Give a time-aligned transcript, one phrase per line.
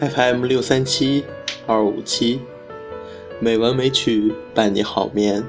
[0.00, 1.26] FM 六三七
[1.66, 2.40] 二五七，
[3.38, 5.44] 美文美曲伴你好眠。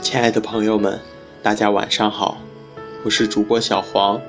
[0.00, 1.00] 亲爱的朋友们，
[1.42, 2.40] 大家晚上好，
[3.02, 4.20] 我是主播小黄。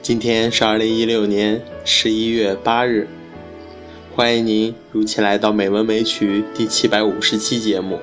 [0.00, 3.06] 今天是二零一六年十一月八日，
[4.14, 8.00] 欢迎您如期来到《美文美曲》第七百五十期节目。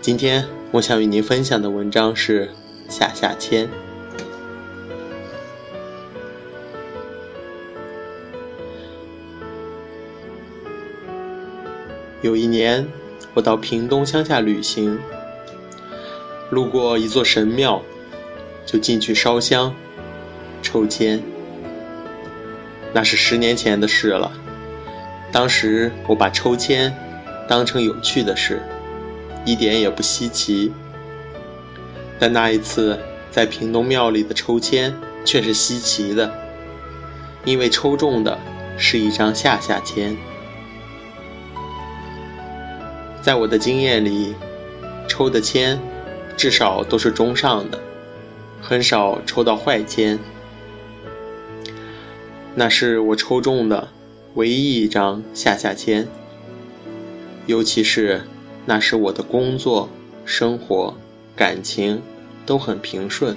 [0.00, 2.46] 今天我想与您分享的文章是
[2.88, 3.66] 《下下签》。
[12.20, 12.88] 有一年，
[13.32, 14.98] 我到屏东乡下旅行，
[16.50, 17.80] 路过一座神庙，
[18.66, 19.72] 就进去烧香、
[20.60, 21.22] 抽签。
[22.92, 24.32] 那是十年前的事了。
[25.30, 26.92] 当时我把抽签
[27.46, 28.62] 当成有趣的事，
[29.44, 30.72] 一点也不稀奇。
[32.18, 32.98] 但那一次
[33.30, 34.92] 在屏东庙里的抽签
[35.24, 36.32] 却是稀奇的，
[37.44, 38.36] 因为抽中的
[38.76, 40.16] 是一张下下签。
[43.28, 44.34] 在我的经验里，
[45.06, 45.78] 抽的签
[46.34, 47.78] 至少都是中上的，
[48.58, 50.18] 很少抽到坏签。
[52.54, 53.88] 那是我抽中的
[54.36, 56.08] 唯一一张下下签，
[57.44, 58.22] 尤其是
[58.64, 59.90] 那时我的工作、
[60.24, 60.94] 生活、
[61.36, 62.00] 感情
[62.46, 63.36] 都很平顺，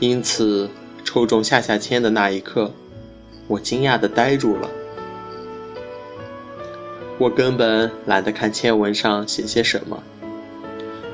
[0.00, 0.68] 因此
[1.04, 2.72] 抽中下下签的那一刻，
[3.46, 4.68] 我惊讶地呆住了。
[7.18, 10.02] 我根本懒得看签文上写些什么，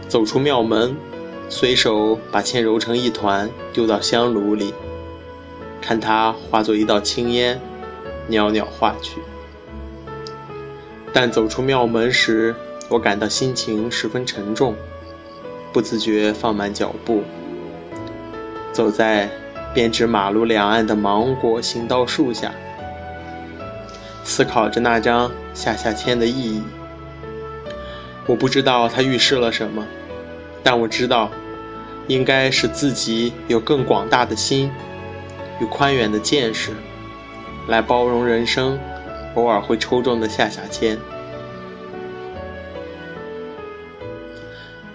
[0.09, 0.97] 走出庙门，
[1.49, 4.75] 随手把签揉成一团，丢到香炉里，
[5.81, 7.61] 看它化作一道青烟，
[8.27, 9.21] 袅袅化去。
[11.13, 12.53] 但走出庙门时，
[12.89, 14.75] 我感到心情十分沉重，
[15.73, 17.23] 不自觉放慢脚步，
[18.73, 19.31] 走在
[19.73, 22.53] 编织马路两岸的芒果行道树下。
[24.25, 26.63] 思考着那张下下签的意义，
[28.27, 29.85] 我不知道它预示了什么，
[30.63, 31.31] 但我知道，
[32.07, 34.71] 应该使自己有更广大的心
[35.61, 36.71] 与宽远的见识，
[37.69, 38.79] 来包容人生
[39.35, 40.99] 偶尔会抽中的下下签。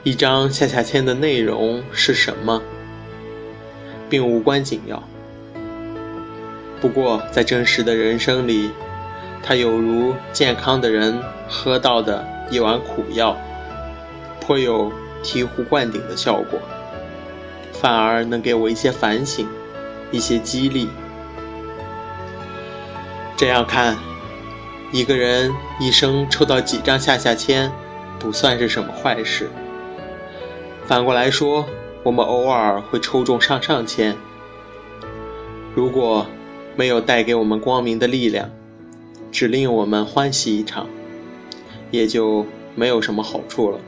[0.04, 2.62] 一张下下签的内容是什么，
[4.10, 5.04] 并无关紧要。
[6.80, 8.70] 不过在真实的人生里，
[9.42, 13.38] 它有如健康的人喝到的一碗苦药，
[14.42, 14.92] 颇有
[15.24, 16.60] 醍醐灌顶的效果，
[17.72, 19.48] 反而能给我一些反省，
[20.12, 20.90] 一些激励。
[23.38, 23.96] 这样看，
[24.92, 27.72] 一个人一生抽到几张下下签，
[28.20, 29.50] 不算是什么坏事。
[30.86, 31.66] 反过来说，
[32.04, 34.16] 我们偶尔会抽中上上签，
[35.76, 36.26] 如果
[36.76, 38.50] 没有带给我们光明的力量。
[39.38, 40.90] 只令我们欢喜一场，
[41.92, 42.44] 也就
[42.74, 43.80] 没有什么好处了。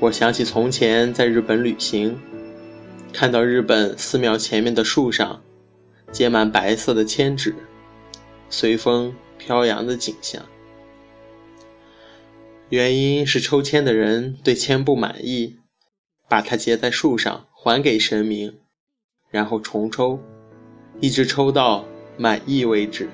[0.00, 2.18] 我想起从前在日本旅行，
[3.12, 5.40] 看到日本寺庙前面的树上
[6.10, 7.54] 结满白色的千纸，
[8.50, 10.42] 随风飘扬的景象。
[12.70, 15.58] 原因是抽签的人对签不满意，
[16.28, 18.58] 把它结在树上还给神明，
[19.30, 20.18] 然后重抽。
[21.02, 21.84] 一直抽到
[22.16, 23.08] 满意为止。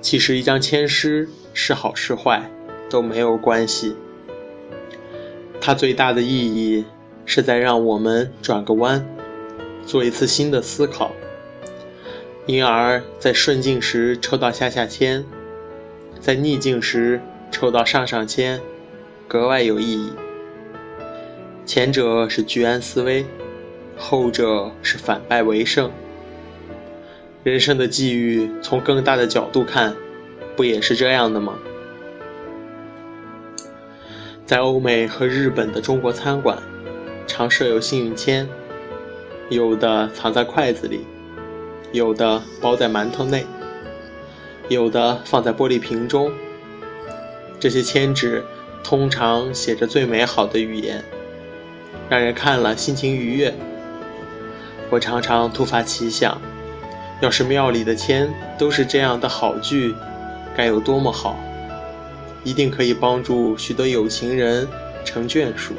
[0.00, 2.48] 其实，一张签诗是好是坏
[2.88, 3.96] 都没有关系。
[5.60, 6.84] 它最大的意义
[7.26, 9.04] 是在让我们转个弯，
[9.84, 11.10] 做一次新的思考，
[12.46, 15.24] 因而，在顺境时抽到下下签，
[16.20, 17.20] 在逆境时
[17.50, 18.60] 抽到上上签。
[19.30, 20.10] 格外有意义。
[21.64, 23.24] 前者是居安思危，
[23.96, 25.88] 后者是反败为胜。
[27.44, 29.94] 人生的际遇，从更大的角度看，
[30.56, 31.54] 不也是这样的吗？
[34.44, 36.58] 在欧美和日本的中国餐馆，
[37.24, 38.48] 常设有幸运签，
[39.48, 41.06] 有的藏在筷子里，
[41.92, 43.46] 有的包在馒头内，
[44.68, 46.32] 有的放在玻璃瓶中。
[47.60, 48.42] 这些签纸。
[48.82, 51.04] 通常写着最美好的语言，
[52.08, 53.54] 让人看了心情愉悦。
[54.90, 56.40] 我常常突发奇想，
[57.20, 58.28] 要是庙里的签
[58.58, 59.94] 都是这样的好句，
[60.56, 61.38] 该有多么好！
[62.42, 64.66] 一定可以帮助许多有情人
[65.04, 65.74] 成眷属，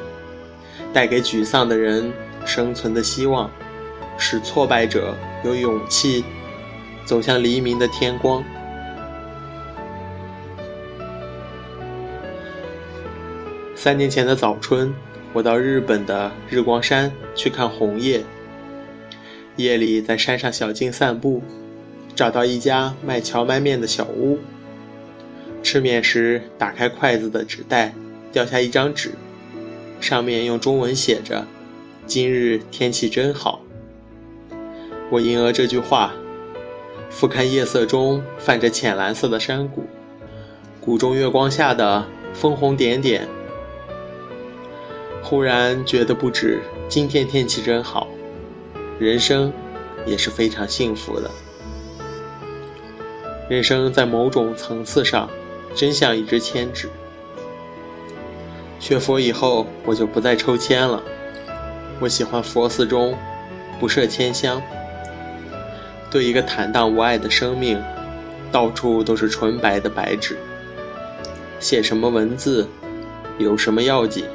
[0.94, 2.14] 带给沮丧的人
[2.46, 3.50] 生存的希望，
[4.18, 6.24] 使挫败者有勇气
[7.04, 8.44] 走向黎明的天光。
[13.84, 14.94] 三年前的早春，
[15.34, 18.24] 我到日本的日光山去看红叶。
[19.56, 21.42] 夜里在山上小径散步，
[22.16, 24.38] 找到一家卖荞麦面的小屋。
[25.64, 27.96] 吃面时，打开筷子的纸袋，
[28.32, 29.14] 掉下一张纸，
[30.00, 31.48] 上面用中文写着
[32.06, 33.64] ：“今日天气真好。”
[35.10, 36.14] 我应了这句话，
[37.10, 39.86] 俯瞰夜色中泛着浅蓝色的山谷，
[40.80, 43.28] 谷中月光下的枫红点点。
[45.22, 48.08] 忽然觉得，不止今天天气真好，
[49.00, 49.52] 人生
[50.06, 51.30] 也是非常幸福的。
[53.50, 55.30] 人生在某种层次上。
[55.74, 56.90] 真像一支签纸。
[58.78, 61.02] 学佛以后，我就不再抽签了。
[62.02, 63.18] 我喜欢佛寺中
[63.80, 64.62] 不设签香。
[66.10, 67.82] 对一个坦荡无碍的生命，
[68.52, 70.38] 到处都是纯白的白纸。
[71.58, 72.68] 写什么文字，
[73.38, 74.26] 有什么要紧？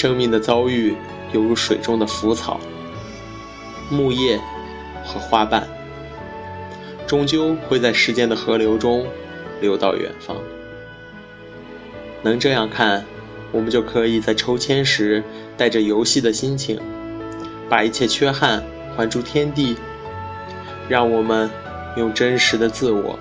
[0.00, 0.94] 生命的遭遇
[1.32, 2.60] 犹如水中的浮草、
[3.90, 4.38] 木叶
[5.04, 5.66] 和花瓣，
[7.04, 9.04] 终究会在时间的河流中。
[9.60, 10.36] 流到远方，
[12.22, 13.04] 能这样看，
[13.50, 15.20] 我们就可以在抽签时
[15.56, 16.78] 带着游戏的心情，
[17.68, 18.62] 把一切缺憾
[18.96, 19.76] 还诸天地，
[20.88, 21.50] 让我们
[21.96, 23.18] 用真实的自我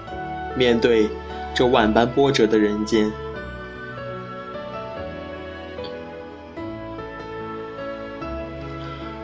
[0.56, 1.10] 面对
[1.56, 3.12] 这万般波折的人间。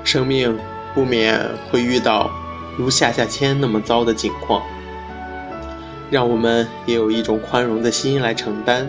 [0.04, 0.58] 生命
[0.94, 1.40] 不免
[1.70, 2.30] 会遇到
[2.78, 4.62] 如下下签那么糟的境况。
[6.12, 8.88] 让我们也有一种宽容的心来承担，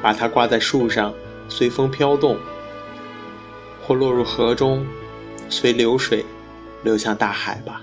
[0.00, 1.12] 把它挂在树上，
[1.48, 2.36] 随风飘动，
[3.84, 4.86] 或落入河中，
[5.48, 6.24] 随流水
[6.84, 7.82] 流向大海吧。